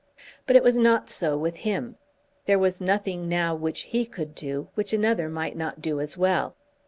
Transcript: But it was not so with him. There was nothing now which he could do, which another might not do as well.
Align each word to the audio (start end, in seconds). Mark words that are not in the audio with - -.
But 0.47 0.55
it 0.55 0.63
was 0.63 0.79
not 0.79 1.11
so 1.11 1.37
with 1.37 1.57
him. 1.57 1.95
There 2.45 2.57
was 2.57 2.81
nothing 2.81 3.29
now 3.29 3.53
which 3.53 3.81
he 3.81 4.07
could 4.07 4.33
do, 4.33 4.69
which 4.73 4.93
another 4.93 5.29
might 5.29 5.55
not 5.55 5.79
do 5.79 5.99
as 5.99 6.17
well. 6.17 6.55